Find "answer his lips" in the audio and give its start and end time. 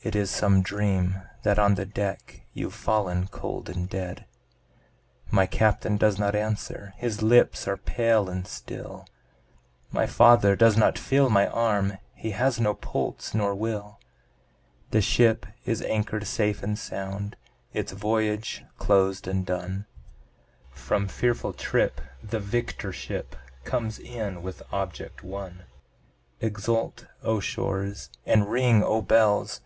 6.34-7.66